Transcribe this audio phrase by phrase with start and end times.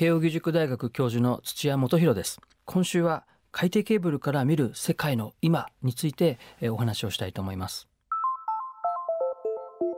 [0.00, 2.40] 慶應義塾大学教授の土屋元博です。
[2.64, 6.38] 今週は海底ケーブルから見る世界の今について
[6.70, 7.86] お話をしたいと思います。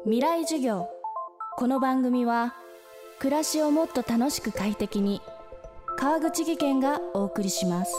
[0.03, 0.89] 未来授業。
[1.57, 2.53] この番組は
[3.21, 5.23] 暮らしをもっと楽しく快適に
[5.97, 7.95] 川口義賢がお送りします。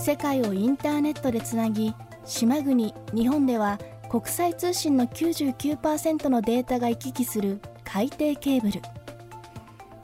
[0.00, 1.94] 世界をインターネットでつなぎ
[2.24, 3.78] 島国日本では
[4.12, 8.82] 国際通信の99%のデータが行き来する海底ケーブル。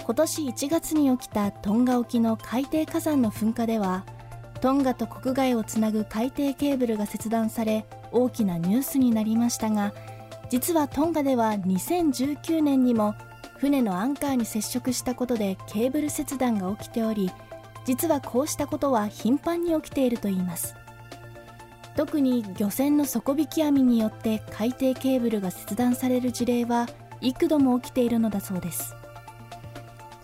[0.03, 4.07] 今年1月に起きたトンガ沖の海底火山の噴火では
[4.63, 9.93] トンガと国外をつなぐ海底ケーブルが切断され大きなニュースになりましたが
[10.49, 13.15] 実はトンガでは2019年にも
[13.59, 17.31] 船のアンカーに接触したことでケーブル切断が起きており
[17.85, 20.75] 実はこうしたことは頻繁に起きているといいます。
[21.99, 26.87] 特に漁船の底引き網によって海底ケーブルが切断される事例は
[27.21, 28.95] 幾度も起きているのだそうです。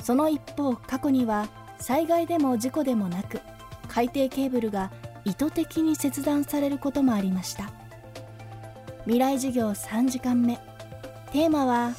[0.01, 1.49] その一方過去には
[1.81, 3.41] 災害でも事故でもなく
[3.89, 4.93] 海底ケーブルが
[5.25, 7.73] 意図的に切断されることもありました。
[9.03, 10.61] 未来授業3時間目。
[11.33, 11.91] テーマは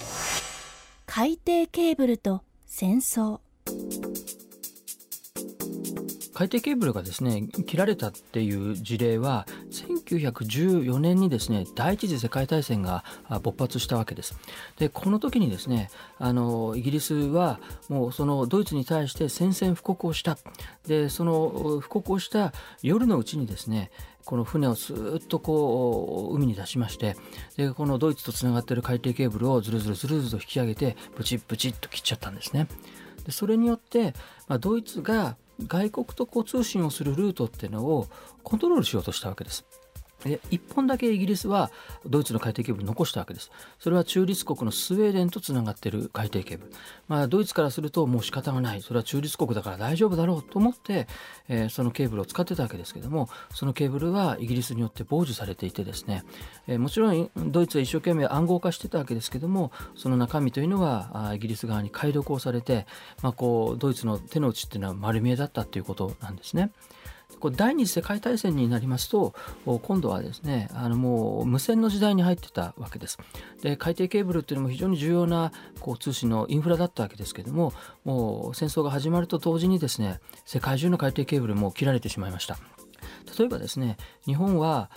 [1.06, 3.42] 海底ケーブルと戦争。
[6.36, 9.48] 海底ケーブルがですね切られたっていう事例は
[10.06, 13.04] 1914年にですね第一次世界大戦が
[13.42, 14.38] 勃発したわけです。
[14.78, 15.90] でこの時にですね
[16.20, 20.38] あのイギリスはもうそのドイツに対して宣戦布告をした
[20.88, 23.92] でその布告をした夜のうちにですね
[24.26, 27.16] この船をスーッとこう海に出しまして
[27.58, 32.68] でこのドイツとつながっている海底ケーブルをずるずるずるずると引き上げてブチッブチッと切っちゃったんですね。
[33.26, 34.14] でそれによって、
[34.48, 35.36] まあ、ドイツが
[35.68, 38.08] 外国とこう通信をするルートっていうのを
[38.44, 39.66] コントロールしようとしたわけです。
[40.26, 41.72] で1本だけイギリスは
[42.06, 43.52] ドイツの海底ケーブル残したわけです。
[43.80, 46.72] それは中立国のスウェーデンとつながっている海底ケーブル。
[47.08, 48.82] まあ、ドイツからするともう仕方がない。
[48.82, 51.08] それは中立国だから大丈夫だろうと思って、
[51.48, 56.24] えー、そのケーブルを使ってたわけですけども、そのケーブルはイギリスによって傍受されていてですね、
[56.68, 62.88] えー、もちろんドイツは一生懸命暗号化してたわけですけども、その中身というのはイギリス側に解読をされて、
[63.22, 66.72] まあ、こうドイツの手の内っていうのは丸見えだったということなんですね。
[67.52, 69.34] 第二次世界大戦になりますと
[69.84, 73.18] 今度はですねあのもう無線の時代に入ってたわけです。
[73.62, 82.58] で海底ケーブルっていうのも非常に重要なこう通信のインフラだったわけですけどももう戦争が始まると同時にですね世界中の海底ケーブルも切られてしまいました。
[83.38, 84.90] 例えばですね日本は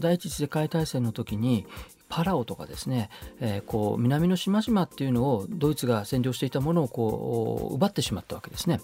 [0.00, 1.66] 第一次世界大戦の時に
[2.08, 3.10] パラオとかですね、
[3.40, 8.80] えー、こう南の島々っていうのをドイツが占領していたものをこう奪ってしまったわけですね。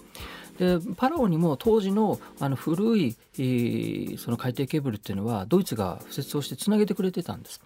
[0.57, 3.15] でパラオにも当時のあの古い、
[4.17, 7.61] その海底ケーブルっていうのはドイツが敷設をしてつなげてくれてたんです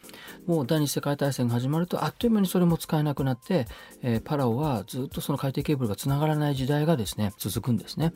[0.46, 3.68] もう第二次世界大戦が始まるとあっという間にそれも使えなくなって、
[4.04, 8.14] えー、パラオはずっとその海底ケーブルがつながらない時代がですね続くんですね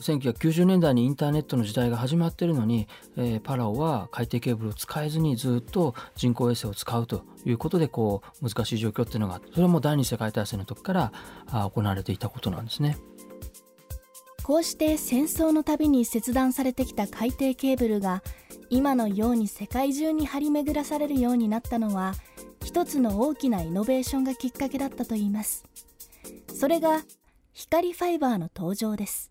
[0.00, 11.12] 1990年代にインターネットの時代が始まってるのに、えー、パラオは海底ケーブルを使えずにずっと人工衛星を使うということでこう難しい状況っていうのがそれはもう第二次世界大戦の時から
[11.46, 12.96] 行われていたことなんですね。
[14.42, 18.22] こうして戦争のたびに切断されてきた海底ケーブルが
[18.70, 22.14] 今のように世界中に張り巡らされるようになったのは
[22.64, 25.64] 一つの大きなイノベーションがきっかけだったといいます。
[26.54, 27.02] それが
[27.52, 29.30] 光ファイバーの登場です。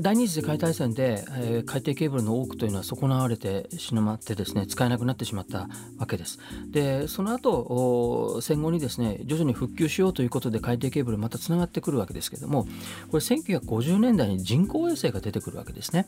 [0.00, 6.38] 第二次世界大戦で、えー、海底ケーブルの多くというのは損なわれてしまってですね使えなくなってしまったわけです。
[6.70, 12.64] でその後戦後にですね徐々に復旧しようということで海底ケーブルまたつながってくるわけですけども
[13.10, 16.06] これ1950年代に人工衛星が出てくるわけですね。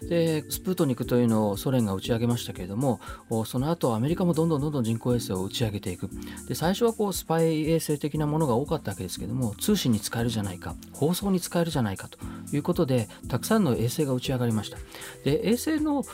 [0.00, 3.00] でスプートニクというのをソ連が打ち上げましたけれども
[3.46, 6.08] その後アメリカもどんどんどんどん人工衛星を打ち上げていく
[6.46, 12.18] で最初はこうスパイ衛星的なものが多かったわけですけども通信に使えるじゃないか放送に使えるじゃないかと
[12.52, 14.78] いうことででたくさんの衛星が打ち上がりました。
[15.22, 16.04] で衛星の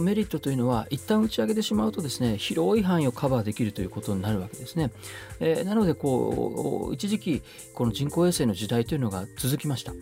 [0.00, 4.90] メリットというのは一旦打ち上げてしまうとですね広い範囲をカバーできるということになるわけですね、
[5.40, 7.42] えー、なのでこう一時期
[7.74, 9.92] この人工衛星の時代というのが続きました。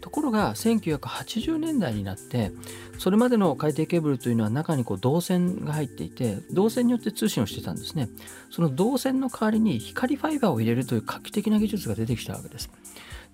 [0.00, 2.52] ところが1980年代になって
[2.98, 8.08] それまでの海底ケーブルというのは中にこう導線が入っていて導線によって通信をしてたんですね。
[8.50, 12.70] その導線の代わりに光ファイバーを入れるという画期的な技術が出てきたわけです。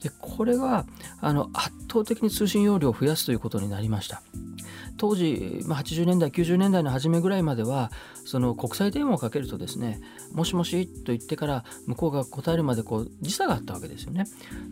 [0.03, 0.85] でこれは
[1.21, 4.23] あの圧倒的に通信容量を増やすということになりました。
[4.97, 7.91] 当時、ま、80年代90年代の初めぐらいまでは
[8.25, 10.01] その国際電話をかけるとですね
[10.33, 14.25] 「もしもし」と言ってから向こうが答えるまでこう時差があったわけですよね。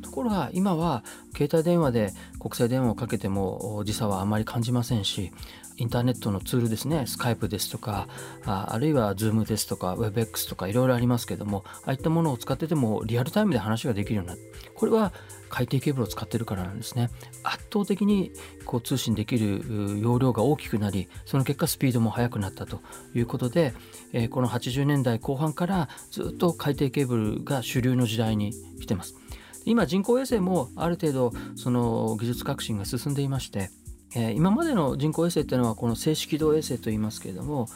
[0.03, 1.05] ところが今は
[1.37, 5.33] 携帯電話で国際電話をかけても時差はあまり感じませんし
[5.77, 8.07] インターネットのツールですねスカイプですとか
[8.45, 14.41] ああるいは Zoom ですとか WebX とかいろいろありますけどもああいったものを使っててもリアルタイムで話ができるようになる。
[14.75, 15.13] これは
[15.55, 17.11] 海底ケーブルを使ってるからなんですね。
[17.45, 18.33] 圧倒的に
[18.67, 22.81] こう通信できる容量が大きくなりその結果スピードも速くなったと
[23.15, 23.73] いうことで、
[24.13, 29.15] えー、この80年代後半からずっと海底ケーブルが主流の時代に来てます。
[29.65, 33.71] 今人工衛星もある程度その技術革新が進んでいまして
[34.17, 37.67] えー、今までの人工衛星っていうのはこの静止軌道衛星といいますけれども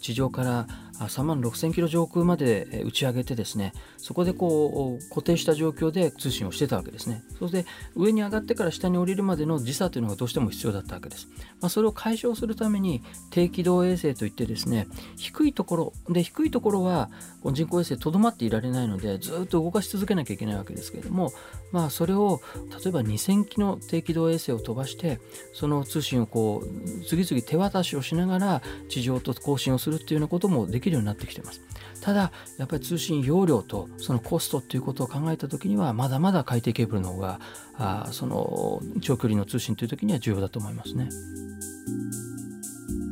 [0.00, 0.66] 地上から
[0.98, 7.22] 3万6000キロ上空まで打ち上げてですねそこでこう固定した状況で通信をしてたわけですね。
[7.38, 11.28] それで上に上がってから下に降りるまでの時差というのがどうしても必要だったわけです、
[11.60, 17.10] まあ、それを解消するために低軌道衛星といってですね低いところで低いところは
[17.52, 21.32] 人工衛星とどまっていられないのでずっと動かし続けなきゃいけないわけですけれども
[21.72, 22.40] まあそれを
[22.82, 25.20] 例えば2000機の低軌道衛星を飛ばして
[25.54, 31.60] その通信をこう次々手渡しをしながら地上と交信をするっていうようなこともできるようになってきてます。
[32.00, 37.40] ただやっぱり通信容量とそのコストっていうことを考えた時にはまだまだ海底ケーブルの方が
[37.76, 41.08] あその長距離の通信という時には重要だと思いますね。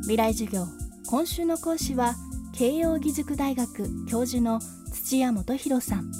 [0.01, 0.65] 未来授業
[1.07, 2.15] 今週の講師は
[2.53, 4.59] 慶應義塾大学教授の
[4.91, 6.11] 土屋元博さん。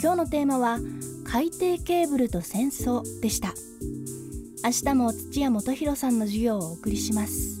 [0.00, 0.78] 今日のテーマは
[1.24, 3.54] 海底ケーブルと戦争でした。
[4.64, 7.60] 明日も土屋元博さんの授業をお送りします。